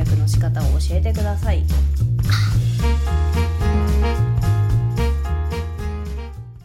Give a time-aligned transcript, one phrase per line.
[0.00, 1.62] 略の仕方を教えてください。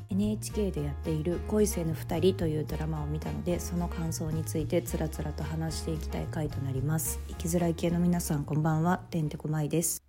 [0.09, 7.20] NHK でやっている「恋せぬ二人」というドラマを見たのでその感想についてつらつらと話していきたい回となります。
[7.27, 9.00] 生きづらい系の皆さんこんばんは。
[9.09, 10.02] てんてこまいです。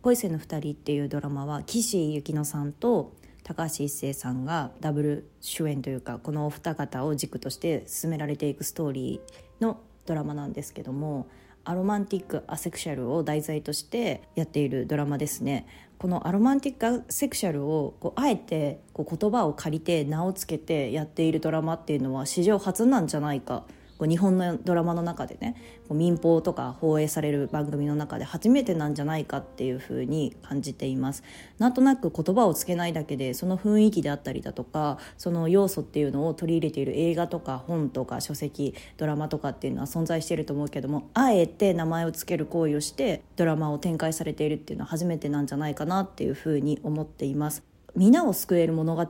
[0.00, 3.14] 恋せぬ二人っていうドラマは岸井ゆきのさんと
[3.44, 11.26] 高橋一生さんがダブル主演というかこのお二方を軸として進められていくストーリーのドラマなんですけども
[11.64, 15.66] アロマンティック・アセクシャルを題材としてやっているドラマですね。
[15.98, 23.64] このアロマンティック・アセクシャルをこうあえてこう言葉を借りて名を付けてやっているドラマっていうのは史上初なんじゃないか
[23.98, 25.56] こう日本のドラマの中でね
[25.88, 31.22] こう民放とか放映される番組の中で初めてなんじゃないかっていうふうに感じています。
[31.58, 47.62] なんとなく言葉をつけないだけでその雰囲気であったりだとかその要素っていうのを取り入れている映画とか本とか書籍ドラマとかっていうのは存在していると思うけどもあえて名前を付ける行為をしてドラマを展開されているっていうのは初めてなんじゃないかなっていうふうに思っています。
[47.94, 49.06] 皆を救える物語っ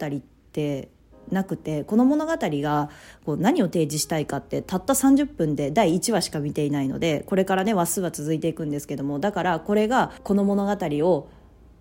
[0.52, 0.88] て
[1.30, 2.90] なくてこの物語が
[3.24, 11.28] こう何を提示したいかってたった30分で第1話しか見ていないのでこれからね話数は続いていくんですけどもだからこれがこの物語を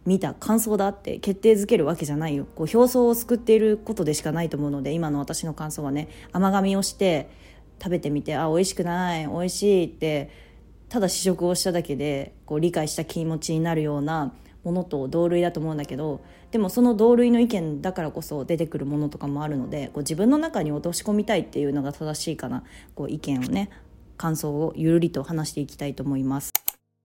[0.05, 2.45] 見た感想だって決定づけるわけじゃないよ。
[2.55, 7.29] こう表層を救っていることでしかないと思うので今の私の感想はね甘噛みをして
[7.81, 10.31] 食べてみてあ美味しくない美味しいって
[10.89, 14.33] ただ試食をしただけでこう理解した気持ちになるような
[14.63, 22.63] ものと同類だと思うんだけどでもその同類の意見だからこそ出てくるものとかもあるのでこう自分の中に落とし込みたいっていうのが正しいかな
[22.95, 23.69] こう意見をね
[24.17, 26.50] 感想をゆるりと話していきたいと思います。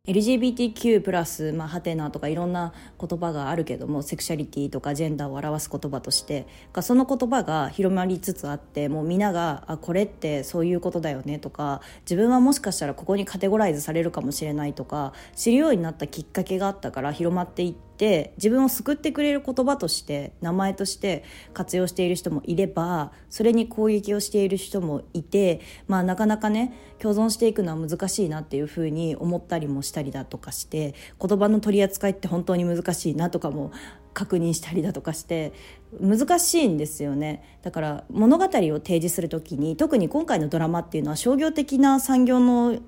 [0.07, 6.47] LGBTQ プラス、まあ、ハテナとかいろんな言葉があるけどもセクシャリティとかジェンダーを表す言葉として
[6.81, 21.25] その言葉が広まりつつあってもう皆があこれってそういうことだよねとか自分はもしかしたらここにカテゴライズされるかもしれないとか知るようになったきっかけがあったから広まっていってって自分を救ってくれる言葉として名前として
[21.55, 33.73] 活用している人もいればそれに攻撃をしている人もいて、まあ、なかなかね共存していくのは難しいなっていうふうに思ったりもしたりだとかして言葉の取り扱いって本当に難しいなとかも
[34.13, 35.53] 確認したりだとかして
[36.01, 37.59] 難しいんですよね。
[37.63, 42.79] だから物語を提示する時に特に今回のドラマっていうのは商業的な産業の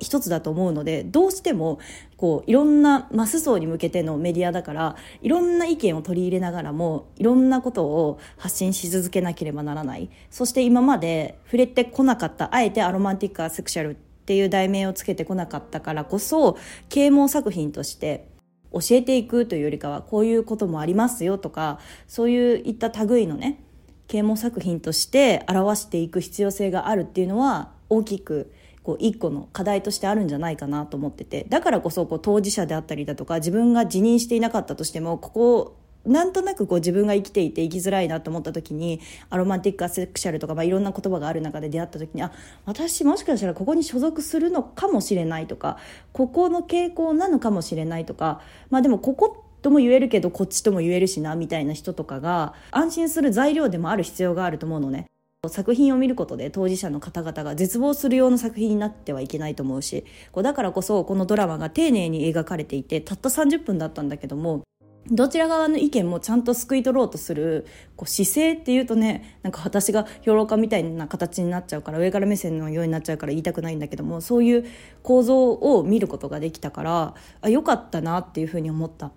[0.00, 1.78] 一つだと思うのでどうしても
[2.16, 10.10] こういろんなマス層に向けてのメディアだからいろんな意見を取り入れながらもいろんなことを発信し続けなければならない。
[10.30, 18.28] そして今まで触れてこなかったあえてアロマンティック・アセクシャルっていう題名をつけてこなかったからこそ啓蒙作品として
[18.72, 23.64] 教えていくというよりかはこういうこともありますよとかそういういった類のね
[24.06, 28.52] 啓蒙作品として表していく必要性があるっていうのは大きく
[28.88, 35.76] こう一個の課題としてあるんじゃないかなと思っててだからこそこう当事者であったりだとか自分が辞任していなかったとしてもここ
[36.06, 42.32] なんとなくこう自分が生きていて生きづらいなと思った時にアロマンティックアセクシャルとか、まあ、いろんな言葉がある中で出会った時にあ
[42.64, 45.76] 私もしかしたらここに所属するのかもしれないとか
[46.14, 48.40] ここの傾向なのかもしれないとか
[48.70, 55.04] まあでもこことも言えるけどこっちとも言えるしなみたいな人とかが安心する材料でもある必要があると思うのね。
[55.46, 60.04] 作品を見ることで当事者の方々が絶望するような作品になってはいけないと思うし
[60.34, 64.64] だからこそこのドラマが丁寧に描かれていてたった30分だったんだけども
[65.12, 74.66] どちら側の意見もちゃんと救い取ろうとするこう姿勢っていうとねなんか私が評論家みたいな形になっちゃうから上から目線のようになっちゃうから言いたくないんだけどもそういう
[75.04, 79.12] 構造を見ることができたからあよかったなっていうふうに思った。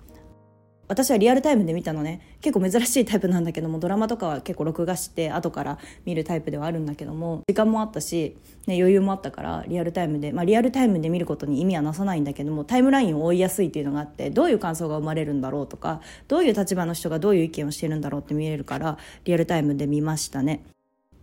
[0.91, 8.35] 私はリアルタイムで見たのね結構珍しいタイプなんだけどもドラマとかは結構録画して後から見るタイプではあるんだけども時間もあったし、
[8.68, 20.66] ね、余裕もあったからリアルタイムで、まあ、リアルタイムで見ることに意味はなさないんだけどもタイムラインを追いやすいっていうのがあってどういう感想が生まれるんだろうとかどういう立場の人がどういう意見をしてるんだろうって見えるからリアルタイムで見ましたね。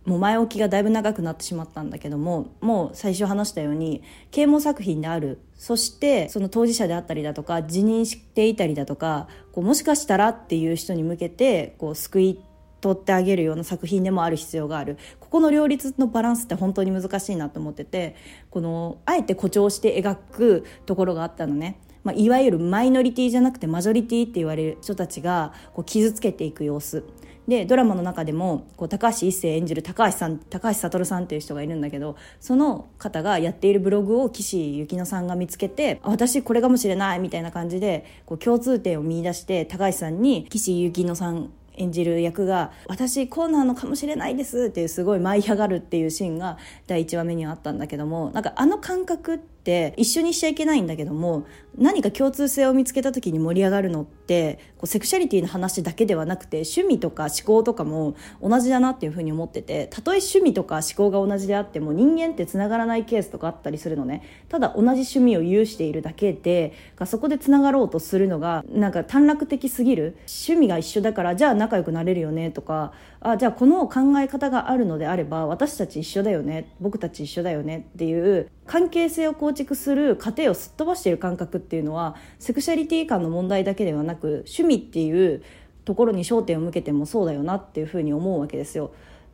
[0.09, 4.01] もう前置きがだいぶ長くなってしまったんだけどももう最初話したように
[4.31, 5.39] 啓蒙作品である。
[5.53, 12.39] そしてその当事者であったりだとか辞任していたりだとかこうもしかしたらっていう人に向けてこう救い
[12.81, 14.97] 取ってあげるような作品でもある必要がある。
[15.19, 18.15] ここの両立のバランスって本当に難しいなと思ってて
[18.49, 21.79] このあえて誇張して描くところがあったのね。
[22.03, 27.03] まあ、いわゆるマイノリティじゃなくてマジョリティって言われる人たちがこう傷つけていく様子。
[27.49, 46.57] でドラマの中でもこう高橋一生演じる高橋さん高橋悟さんっていう人がいるんだけどその方がやっているブログを岸由紀乃さんが見つけて私これかもしれないみたいな感じでこう共通点を見出して高橋さんに岸由紀乃さん演じる役が「私こうなのかもしれないです」っていうすごい舞い上がるっていうシーンが
[46.87, 49.58] 第1話目にはあったんだけどもなんかあの感覚って
[49.97, 51.45] 一緒にしちゃいけないんだけども
[51.77, 64.23] 何か共通性を見つけた時に盛り上がるのってこうセクシャリティの話だけではなくて趣味とか思考とかも同じだなっていうふうに思っててたとえ趣味とか思考が同じであっても人間ってつながらないケースとかあったりするのね。
[64.49, 66.73] ただ同じ趣味を有しているだけで
[67.05, 70.17] そこでつながろうとするのがなんか短絡的すぎる。
[70.27, 85.41] 趣味が一緒だからじゃあ仲良くなれるよねとかあじゃあこの考え方があるのであれば私たち一緒だよね僕たち一緒だよねっていう関係性を構築する過程をすっ飛ばしている感覚っていうのはセクシャリティ感の問題だけではなく趣味っていう
[85.85, 88.93] ところに焦点を向けてもそうだよなっていうふうに思うわけですよ。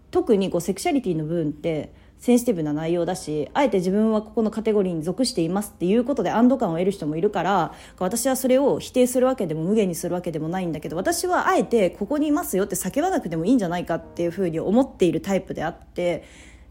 [0.09, 16.23] 特にこうセクシャリティの部分ってセンシティブな内容だしあえて自分はここのカテゴリーに属していますっていうことで安堵感を得る人もいるから私はそれを否定するわけでも無限にするわけでもないんだけど私はあえてここにいますよって叫ばなくてもいいんじゃないかっていうふうに思っているタイプであって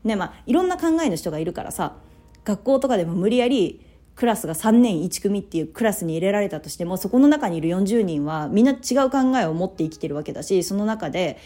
[0.02, 1.96] ねまあいろんな考えの人がいるからさ
[2.44, 3.84] 学校とかでも無理やり
[4.16, 11.38] クラスが3年1組っていうクラスに入れられたとしてもそこの中にいる40人はみんな違う考えを持って生きてるわけだしその中で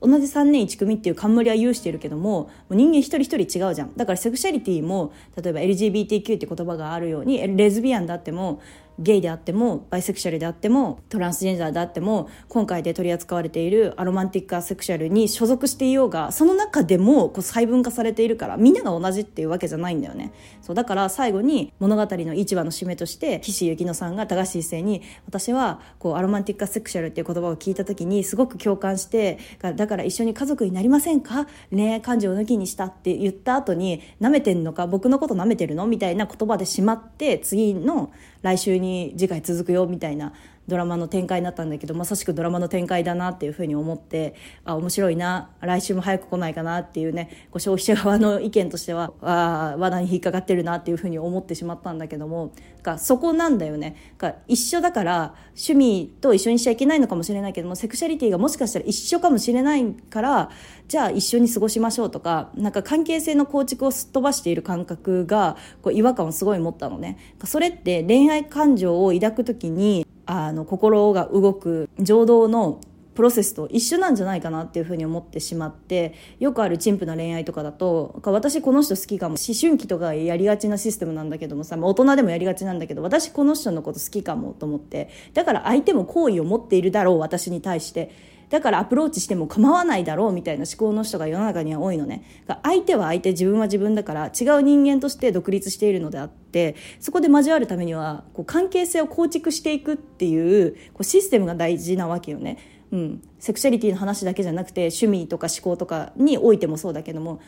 [0.00, 3.94] 同じ3年1組っていう冠は有してるけども人間一人一人違うじゃん。
[3.96, 8.60] だからセクシャリティも例えば LGBTQ って言葉があるようにレズビアンだっても
[8.98, 20.32] ゲイであってもバイセクシャルであってもトランスジェンダーであっても今回で取り扱われているアロマンティックアセクシャルに所属していようがその中でもこう細分化されているからみんなが同じっていうわけじゃないんだよね。
[20.62, 31.46] そうだから最後に物語の1話の締めとして岸由紀乃さんが高橋一生に私はこうアロマンティックアセクシャルっていう言葉を聞いた時にすごく共感してだから一緒に家族になりませんか？
[31.70, 34.86] 恋愛感情を抜きにしたって言った後に舐めてんのか？
[34.86, 35.86] 僕のこと舐めてるの？
[35.86, 38.12] みたいな言葉でしまって次の
[38.44, 40.34] 来週に次回続くよみたいな
[40.66, 44.34] ドラマの展開になったんだけどまさしくドラマの展開だなっていうふうに思って
[44.64, 52.52] あ面白いな来週も早く来ないかなっていうねこう消費者側の意見としてはあ罠に引っかかってるなっていうふうに思ってしまったんだけども
[52.82, 54.14] がそこなんだよね。
[54.18, 60.50] が一緒だから趣味と一緒にしちゃいけないのかもしれないけどもセクシャリティがもしかしたら一緒かもしれないから
[60.88, 67.18] じゃあ一緒に過ごしましょうとかなんか関係性の構築をすっ飛ばしている感覚がこう違和感をすごい持ったのね。
[67.44, 72.80] それって恋愛感情を抱く時にあの心が動く情動の
[73.14, 88.33] プロセスと一緒なんじゃないかなっていうふうに思ってしまってよくある陳腐な恋愛とかだと私この人好きかも思春期とかやりがちなシステムなんだけどもさ大人でもやりがちなんだけど私この人のこと好きかもと思ってだから相手も好意を持っているだろう私に対して。
[88.54, 92.22] だからアプローチしても構わないだろうみたいな思考の人が世の中には多いのね。
[92.62, 102.58] 相手は相手自分は自分だから違う人間として独立しているのであってそこで交わるためにはこう関係性を構築していくっていうこうシステムが大事なわけよね。
[102.92, 107.42] うん、セクシャリティの話だけじゃなくて趣味とか思考とかにおいてもそうだけども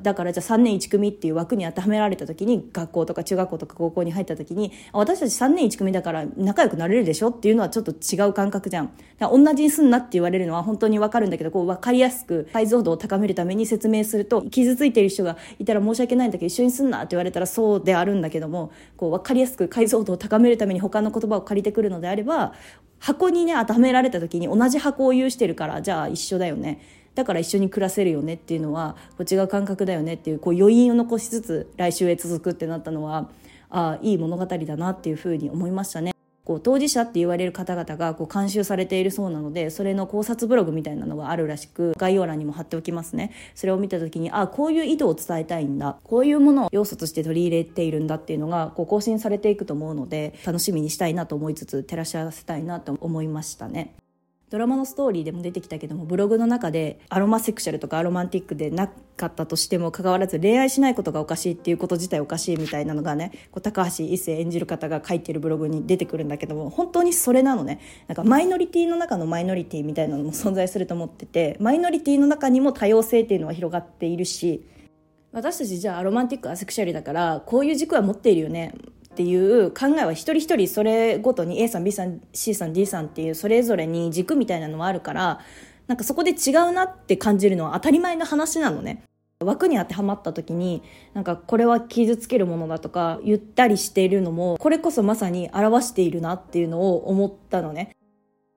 [0.00, 8.92] だからじゃあ3年1組っていう枠に当てはめられた時に学校とか中学校とか高校に入った時に私たち3年1組だから仲良くなれるでしょっていうのはちょっと違う感覚じゃん。
[9.18, 22.54] 同じにすんなって言われるのは本当に分かるんだけどこう分かりやすく解像度を高めるために説明すると傷ついている人がいたら申し訳ないんだけど一緒にすんなって言われたらそうであるんだけどもこう分かりやすく解像度を高めるために他の言葉を借りてくるのであれば
[23.00, 26.80] 箱にね当てはめられた時に同じ箱を有しててるからじゃあ一緒だよね。
[27.14, 33.28] だから一緒に暮らせるよねっていうのはこう違う感覚だよねっていうこう余韻を残しつつ来週へ続くってなったのは
[33.68, 36.12] あいい物語だなっていうふうに思いましたね。
[36.44, 43.32] こう当事者って言われる方々がこう監修されているそうなのでそれの考察ブログみたいなのがあるらしく概要欄にも貼っておきますね。
[43.54, 45.98] それを見た時にあこういう意図を伝えたいんだ。
[46.02, 53.94] こういうものを要素として取り入れているんだっていうのがこう更新されていくと思うので楽しみにしたいなと思いつつ照らし合わせたいなと思いましたね。
[54.50, 67.80] ドラマのストーリーでも出てきたけどもブログの中でアロマセクシャルとかアロマンティックでなかったとしてもかかわらず恋愛しないことがおかしいっていうこと自体おかしいみたいなのがねこう高橋一生演じる方が書いてるブログに出てくるんだけども本当にそれなのね。
[68.08, 74.66] なんかマイノリティの中のマイノリティみたいなのも存在すると思っててマイノリティの中にも多様性っていうのは広がっているし
[75.32, 78.74] 私たちじゃあアロマンティックアセクシャルだからこういう軸は持っているよね。
[79.12, 85.40] っていう考えは一人一人それごとに A さん B さん C さん D さんっていうそれぞれに軸みたいなのはあるから
[85.88, 89.02] なんかそこで違うなって感じるのは当たり前の話なのね。
[89.42, 90.82] 枠に当てはまった時に
[91.14, 97.96] なんかこれは傷つけるものだとか言ったりしているのもこれこそまさに表しているなっていうのを思ったのね。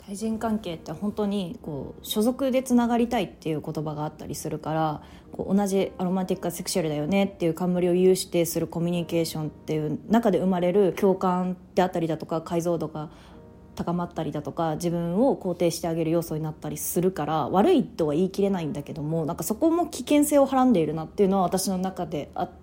[0.05, 13.11] 対人関係って本当にこう所属でつながりたいっていう言葉があったりするからこう同じアロマンティックセクシャルだよねっていう冠を有してするコミュニケーションっていう中で生まれる共感であったりだとか解像度が
[13.75, 22.62] 高まったりだとか自分を肯定してあげる要素になったりするから悪いとは言い切れないんだけどもなんかそこも危険性をはらんでいるなっていうのは私の中であって。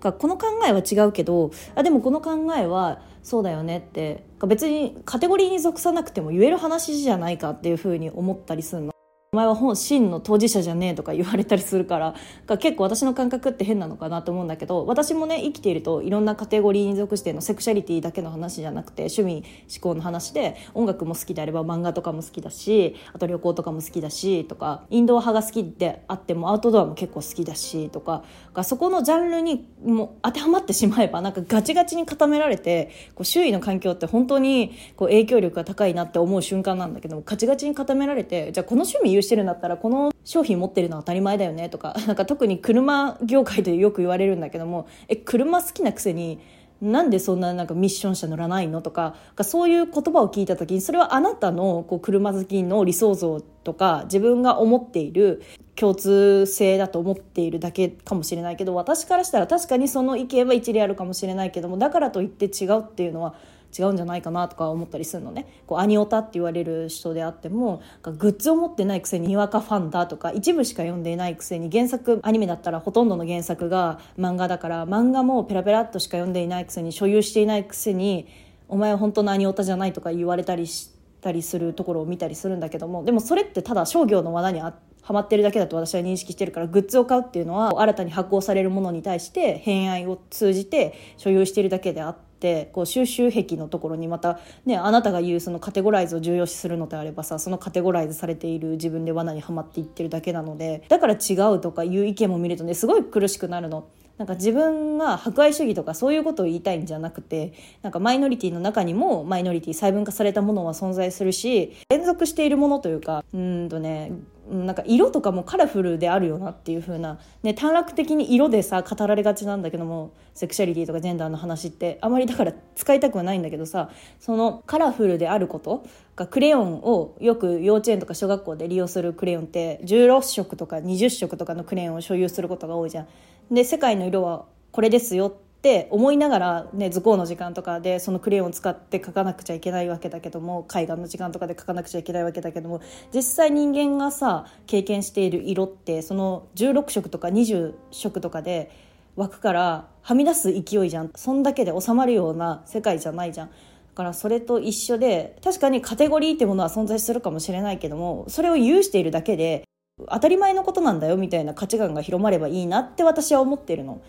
[0.00, 8.91] この考えは違うけどあでもこの考えはそうだよねって別にカテゴリーに属さなくても言える話じゃないかっていうふうに思ったりするの。
[9.34, 19.42] お前は本真の当事者じゃねえとか言われたりするから結構私の感覚って変なのかなと思うんだけど私もね生きているといろんなカテゴリーに属してのセクシャリティだけの話じゃなくて趣味
[19.74, 28.24] 思考の話で音楽も好きであれば漫画とかも好きだしあと旅行とかも好きだしとかインドア派が好きであってもアウトドアも結構好きだしとか
[28.64, 46.38] そこのジャンルにも当てはまってしまえばなんかガチガチに固められてこう周囲の環境って本当にこう影響力が高いなって思う瞬間なんだけどガチガチに固められてじゃあこの趣味してるんだったらこの商品持ってるのは当たり前だよねとか なんか特に車業界でよく言われるんだけどもえ車好きなくせに
[46.80, 55.42] なんでそんななんかミッション車乗らないのとかそういう言葉を聞いた時にそれはあなたのこう車好きの理想像とか自分が思っている
[55.76, 63.34] 共通性だと思っているだけかもしれないけど私からしたら確かにその意見は一理あるかもしれないけどもだからといって違うっていうのは
[63.76, 78.28] 違うんじゃないかなとか思ったりするのねこうアニオタって言われる人であってもグッズを持ってないくせににわかファンだとか一部しか読んでいないくせに原作アニメだったらほとんどの原作が漫画だから漫画もペラペラっとしか読んでいないくせに所有していないくせに
[78.68, 84.74] お前は本当のアニオタじゃないとか言われたりしたりするところを見たりするんだけどもでもそれってただ商業の罠には
[85.08, 92.31] まってるだけだと私は認識してるからグッズを買うっていうのは新たに発行されるものに対して偏愛を通じて所有しているだけであって。
[92.42, 103.86] ってこう収集癖のところにまた、ね、あなたが言うそのカテゴライズを重要視するのであればさそのカテゴライズされている自分で罠にはまっていってるだけなのでだから違うとかいう意見も見るとねすごい苦しくなるの。
[104.18, 114.12] なんか自分が博愛主義とかそういうことを言いたいんじゃなくてなんかマイノリティの中にもマイノリティ細分化されたものは存在するし連続しているものというかうんとね
[114.50, 125.84] なんか色とかもカラフルであるよなっていう風なね短絡的に色でさ語られがちなんだけどもセクシャリティとかジェンダーの話ってあまりだから使いたくはないんだけどさそのカラフルであること
[126.16, 133.08] がクレヨンをよく幼稚園とか小学校で利用するクレヨンって16色とか20色とかのクレヨンを所有することが多いじゃん。
[133.52, 142.80] で世界の色はこれですよって思いながら、ね、図工の時間とかでそのクレヨンを使って描かなくちゃいけないわけだけども絵画の時間とかで描かなくちゃいけないわけだけども
[143.14, 148.70] 実際人間がさ経験している色ってその16色とか20色とかで
[149.16, 153.48] 枠からはみ出す勢いじゃんそんだけで収まるような世界じゃないじゃん。
[153.48, 153.54] だ
[153.94, 159.64] からそれと一緒で確かにカテゴリーってものは存在するかもしれないけどもそれを有しているだけで
[160.10, 164.00] 当たり前のことなんだよみたいな価値観が広まればいいなって私は思ってるの。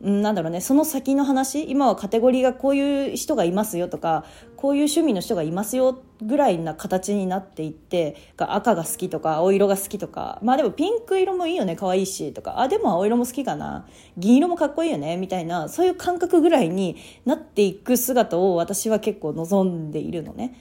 [0.00, 4.24] なんだろうねその先の話今はカテゴリーがこういう人がいますよとか
[4.56, 20.54] こういう趣味の人がいますよぐらいな形になっていって赤が好きとか青色が好きとかまあでもピンク色もいいよね可愛いしとかあでも青色も好きかな銀色もかっこいいよねみたいなそういう感覚ぐらいになっていく姿を私は結構望んでいるのね。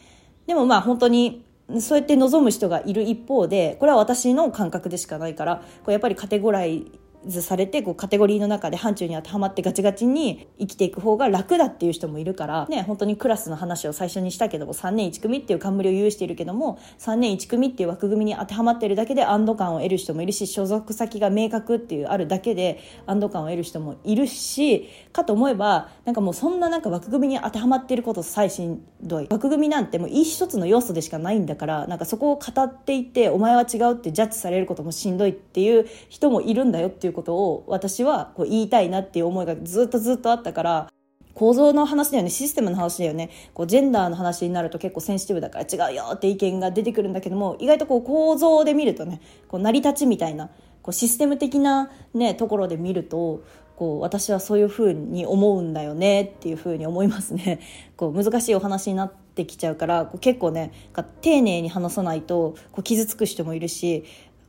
[0.47, 1.45] でもまあ本当に
[1.79, 6.85] そうやって望む人がいる一方でこれは私の感覚でしかないからこうやっぱりカテゴライ
[7.25, 29.27] ズされてこうカテゴリーの中で範疇に当てはまってガチガチに生きていく方が楽だっていう人もいるからね本当にクラスの話を最初にしたけども3年1組っていう冠を有しているけども3年1組っていう枠組みに当てはまってるだけで安堵感を得る人もいるし所属先が明確っていうあるだけで安堵感を得る人もいるしかと思えばなんかもうそんななんか枠組みに当てはまってること最しんどい。
[29.29, 40.91] 枠組みなんてもう一つの要素でしかないんだからなんかそこを語っていてお前は違うってジャッジされることもしんどいっていう人もいるんだよっていうていうことを私はこう言いたいなっていう思いがずっとずっとあったから
[41.33, 50.49] 構造の話だよねシステムの話だよねこうジェンダーの話になると結構センシティブだから違うよって意見が出てくるんだけども意外とこう構造で見るとねこう成り立ちみたいな
[50.81, 53.43] こうシステム的な、ね、ところで見ると
[53.77, 57.59] こう私はそういうふうに思うんだよねっていうふうに思いますね。
[57.95, 60.71] こう難しいお話になってきちゃうからこう結構ね
[61.21, 64.03] 丁寧に話さないとこう傷つく人もいるし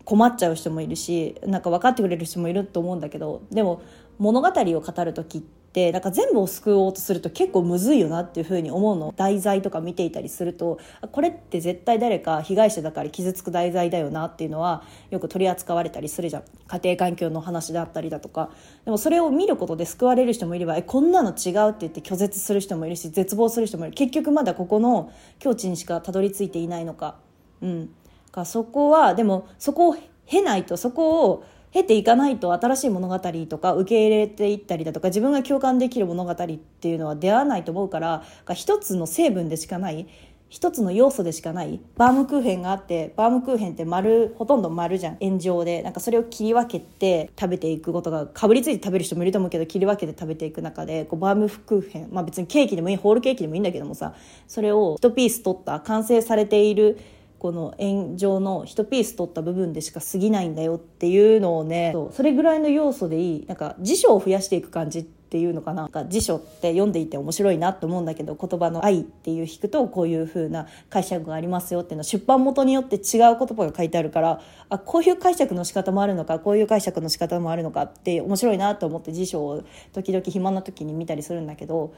[0.08, 3.82] 困っちゃう人もいるしなんか分かってくれる人もいると思うんだけどでも
[4.16, 9.12] 物語を語る時ってなんか全部を救おうとすると結構むずいよなっていうふうに思うの。
[9.14, 10.78] 題材とか見ていたりすると
[11.12, 16.42] これって絶対誰か被害者だから傷つく題材だよなっていうのはよく取り扱われたりするじゃん。
[16.68, 18.48] 家庭環境の話だったりだとか。
[18.86, 23.94] でもそれを見ることで救われる人もいればえこんなの違うって言って拒絶する人もいるし絶望する人もいる。
[23.94, 27.16] 結局まだここの境地にしかたどり着いていないのか。
[27.60, 27.90] うん。
[28.30, 38.22] かそこはでもそこを経ないとそこを経ていかないと新しい物語とか受け入れていったりだとか自分が共感できる物語っていうのは出会わないと思うから
[38.54, 40.08] 一つの成分でしかない
[40.48, 45.82] 一つの要素でしかないバームクーヘンがあってバームクーヘンって丸ほとんど丸じゃん円状で。
[45.82, 54.14] なんかそれを切り分けて食べていくことがかぶりついて食べる人もいると思うけど切り分けて食べていく中でこうバームクーヘンまあ別にケーキでもいいホールケーキでもいいんだけどもさ
[54.46, 56.98] それを一ピース取った完成されている
[57.38, 65.82] この円状の一ピース取った部分でしか過ぎないんだよっていうのをねそれぐらいの要素でいいなんか辞書を増やしていく感じっていうのかな。
[65.82, 74.40] なんか辞書って読んでいて面白いなと思うんだけど言葉の「愛」っていう引くとこういう風な解釈がありますよっていうのは出版元によって違う言葉が書いてあるから
[74.70, 81.92] あこういう解釈の仕方もあるのかこういう解釈の仕方もあるのかって面白いなと思って辞書を時々暇な時に見たりするんだけど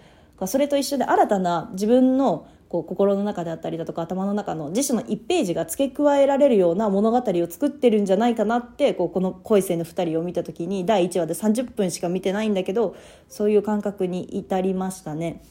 [0.47, 12.95] それと一緒で新たな自分のこう心の中であったりだとか頭の中の辞書の1ページが付け加えられるような物語を作ってるんじゃないかなってこうこの恋生の2人を見た時に第1話で30分しか見てないんだけど
[13.29, 15.43] そういう感覚に至りましたね。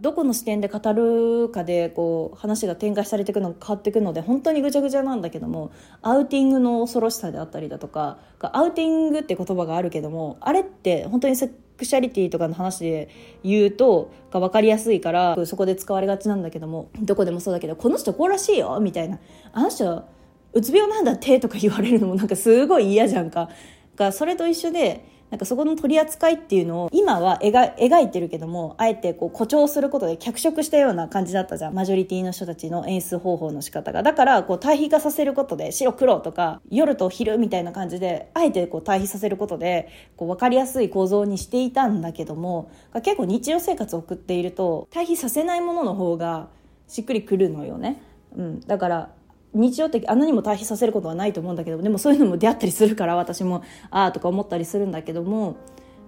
[0.00, 5.70] どこの視点で語るかでこう話が展開されていくのが変わっていくので本当にぐちゃぐちゃなんだけども
[6.02, 11.36] アウティングの恐ろしさであったりだとかアウティングって言葉があるけどもあれって本当に
[11.76, 13.08] クシャリティとかの話で
[13.44, 19.18] 言うとが分かりやすいからそこで使われがちなんだけどもどこでもそうだけどこの人こうらしいよみたいな
[19.52, 20.04] あの人
[20.52, 23.50] うつ病なんだってとか言われるのもなんかすごい嫌じゃんか。
[23.96, 25.04] がそれと一緒で
[25.36, 31.74] なんかそこの取り扱いっていうのを今は描いてるけどもあえてこう誇張することで脚色したような感じだったじゃん。
[31.74, 34.02] マジョリティの人たちの演出方法の仕方が。
[34.02, 42.70] だからこう対比化させることで白黒とか夜と昼みたいな感じであえてこう対比させることでこう分かりやすい構造にしていたんだけども
[43.02, 46.48] 結構日常生活を送っていると対比させないものの方が
[46.88, 48.00] しっくりくるのよね。
[48.34, 49.10] うん、だから
[49.56, 55.56] 日常的あんなにも対比させることはないと思うんだけどでもそういうのも出会ったりするから私もああとか思ったりするんだけども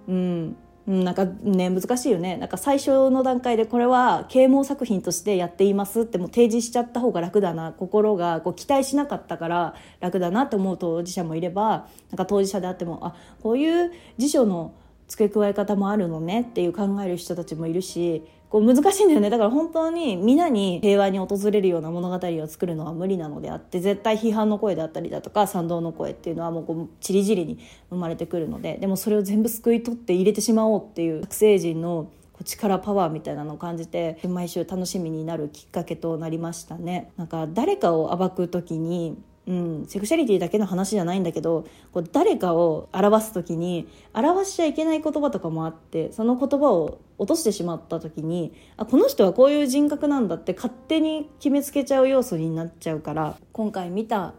[0.07, 0.55] うん
[0.89, 2.35] なんかね難しいよね。
[2.37, 7.73] なんか最初の段階でこれは啓蒙作品としてやっていますっても提示しちゃった方が楽だな。
[7.73, 14.73] 心がこう期待しなかったから楽だなと思う当事者もいればなんか当事者であってもあこういう辞書の
[15.09, 32.09] 付け加え方もあるのねっていう考える人たちもいるしこう難しいんだよねだから本当に皆に平和に訪れるような物語を作るのは無理なのであって絶対批判の声であったりだとか賛同の声っていうのはもうこうちりぢりに生まれてくるのででもそれを全部救い取って入れてしまおうっていう学生人の
[32.45, 37.11] 力パワーみたいなのを感じて毎週楽しみになるきっかけとなりましたね。
[37.17, 39.17] なんか誰かを暴く時に
[39.49, 54.35] うん、セクシャリティだけの話じゃないんだけどこう誰かを表す時に表しちゃいけない言葉とかもあってその言葉を落としてしまった時にあこの人はこういう人格なんだって勝手に決めつけちゃう要素になっちゃうから今回見た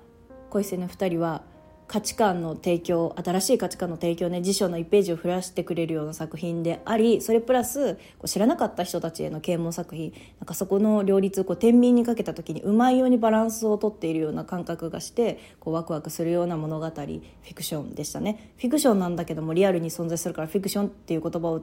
[0.50, 1.42] 恋性の2人は
[1.90, 17.20] 価値観の提供新しい価値観の提供ね辞書の1ページを増やしてくれるような作品でありそれプラスこう知らなかった人たちへの啓蒙作品なんかそこの両立こう天秤にかけた時にうまいようにバランスをとっているような感覚がしてこうワクワクするような物語フィ
[17.56, 18.52] クションでしたね。
[18.58, 21.62] フィクションなんだけどもリアルに存在するからフィクションっていう言葉を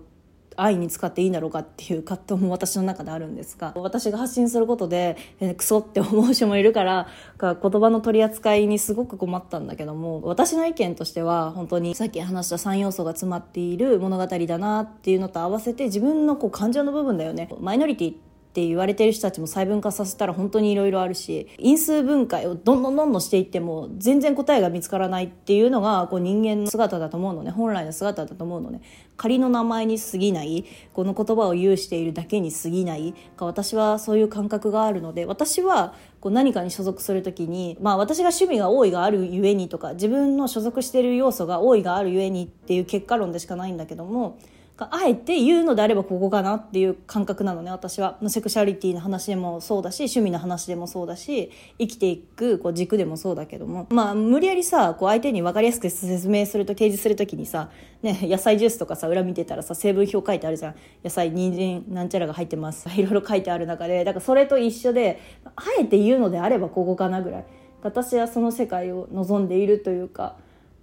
[0.57, 7.07] 愛に使っていいんだろうかっていう葛藤も私の中であるんですが私が発信することで、えー、クソって思う人もいるから
[7.39, 17.49] 言葉の取り扱いにすごく困ったんだけども私の意見としては本当にさっき話した3要素が詰まっている物語だなっていうのと合わせて自分のこう感情の部分だよね。
[17.59, 18.13] マイノリティ
[18.57, 27.51] って言われてる人たちも細分化させたら本当にいろいろあるし因数分解をどんどんどんどんしていっても全然答えが見つからないっていうのがこう人間の姿だと思うのね。
[27.51, 28.81] 本来の姿だと思うのね。
[29.15, 44.39] 仮の名前に過ぎないこの言葉を有しているだけに過ぎないか私はそういう感覚があるので私はこう何かに所属する時にまあ私が趣味が多いがあるゆえにとか自分の所属してる要素が多いがあるゆえにっていう結果論でしかないんだけども
[44.79, 48.17] あえて言うのであればここかなっていう感覚なのね私は。
[48.27, 53.87] セクシャリティの話でもそうだし趣味の話でもそうだし生きていくこう軸でもそうだけども。
[53.89, 57.69] まあ無理やりさこう相手に分かりやすく説明すると提示する時にさ、
[58.03, 60.75] ね、野菜ジュースとかさ裏見てたらさ成分表書いてあるじゃん。
[61.03, 62.87] 野菜人参なんちゃらが入ってます。
[62.95, 65.19] いろいろ書いてある中でだからそれと一緒で
[65.55, 67.45] あえて言うのであればここかなぐらい。
[67.81, 70.35] 私はその世界を望んでいるというか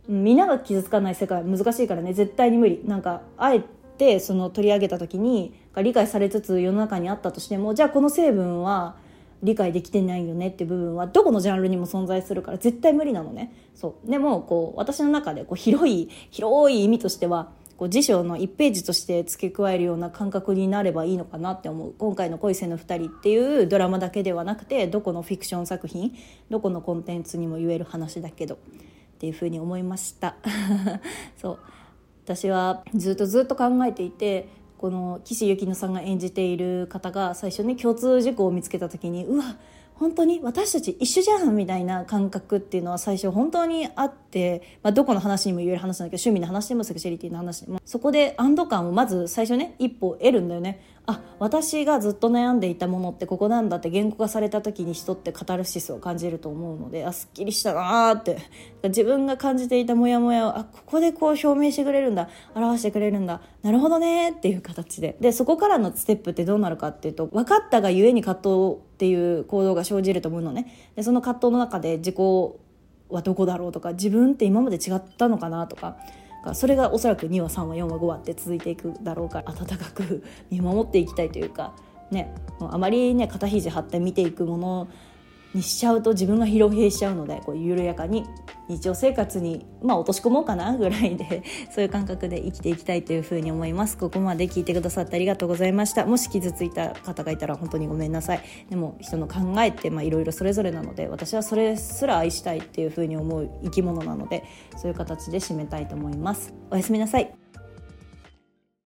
[0.08, 2.12] みんなが傷つかない世界難しいからね。
[2.12, 2.82] 絶対に無理。
[2.84, 3.62] なんかあえ
[3.94, 8.96] ってその取り上げた時に理解されつつ世の中にあったとしてもじゃあこの成分は
[9.42, 13.52] 理解できてないよねって部分はどこのジャンルにも存在するから絶対無理なのね。
[13.74, 14.10] そう。
[14.10, 21.94] でもこう私の中でこう広い広い意味としてはこう辞書の1ページとして付け加えるような感覚になればいいのかなって思う。
[21.98, 26.14] 今回の「恋せの2人」っていうドラマだけではなくてどこのフィクション作品
[26.48, 28.58] どこのコンテンツにも言える話だけどっ
[29.18, 30.36] ていうふうに思いました。
[31.36, 31.58] そう。
[32.24, 39.56] 私はずっとずっと考えていてこの岸由紀乃さんが演じている方が最初に共通事項を見つけた時にうわ
[39.94, 47.80] 本当に私たち一緒じゃんみたいな感覚っていうのは最初本当にあって、まあ、どこの話にも言える話なんだけど趣味の話でもセクシュアリティの話でも。
[47.84, 50.80] そこで安堵感をまず最初ね一歩得るんだよね。
[51.06, 58.38] あ私がずっと悩んでいたものってここなんだって言語化された時に人ってカタルシスを感じると思うのであすっきりしたなーって。
[58.84, 65.16] 自分が感じていたモヤモヤをあここでこう表明してくれるんだ表してくれるんだなるほどねっていう形で。
[65.20, 70.90] でそこからのステップってどうなるかっていうと分かったがゆえに葛藤っていう行動が生じると思うのね。
[70.96, 72.16] でその葛藤の中で自己
[73.10, 75.96] はどこだろうとか自分って今まで違ったのかなとか
[76.52, 81.74] それがおそらく2話3話4話5話って続いていくだろうから温かく見守っていきたいというか
[82.10, 84.88] ねあまりね肩肘張って見ていくもの
[85.54, 88.26] にしちゃうと自分が疲労兵しちゃうのでこう緩やかに
[88.68, 93.96] 日常生活に、まあ、落とし込もうかなぐらいで そういう感覚で生きていきたいというふうに思います。
[93.96, 96.06] ここまで聞いてくださってありがとうございました。
[96.06, 98.40] もし傷ついた方がいたら本当にごめんなさい。
[98.70, 104.44] でも人の考えっていろいろそれぞれなので私はそれすら愛したいっていうふうに思う生き物なので
[104.76, 106.54] そういう形で締めたいと思います。
[106.70, 107.43] おやすみなさい。